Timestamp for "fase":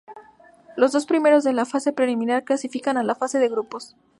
1.67-1.93, 3.13-3.37